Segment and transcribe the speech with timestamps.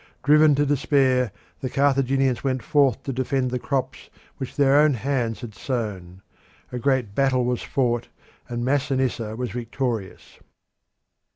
[0.23, 5.41] Driven to despair, the Carthaginians went forth to defend the crops which their own hands
[5.41, 6.23] had sown.
[6.71, 8.07] A great battle was fought,
[8.49, 10.39] and Masinissa was victorious.